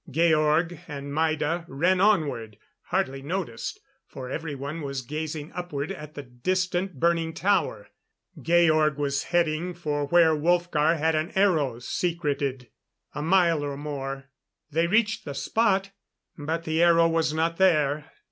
[0.09, 6.99] Georg and Maida ran onward, hardly noticed, for everyone was gazing upward at the distant,
[6.99, 7.87] burning tower.
[8.41, 12.69] Georg was heading for where Wolfgar had an aero secreted.
[13.13, 14.31] A mile or more.
[14.71, 15.91] They reached the spot
[16.35, 18.11] but the aero was not there.